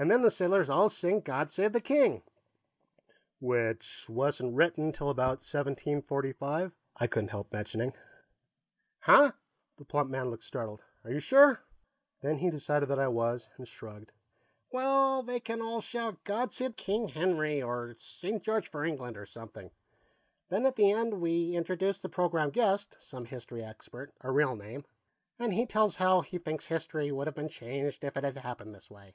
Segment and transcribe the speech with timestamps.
[0.00, 2.24] "And then, the sailors all sing God Save the King."
[3.38, 7.94] "Which wasn't written till about 1745," I couldn't help mentioning.
[8.98, 9.30] "Huh?"
[9.78, 10.82] The plump man looked startled.
[11.04, 11.60] "Are you sure?"
[12.20, 14.10] Then he decided that I was, and shrugged.
[14.72, 18.42] "Well, they can all shout, 'God Save King Henry!' or 'St.
[18.42, 19.70] George for England!' or something.
[20.48, 24.84] Then, at the end, we introduce the program guest, some history expert, a real name,
[25.38, 28.74] and he tells how he thinks history would have been changed if it had happened
[28.74, 29.14] this way."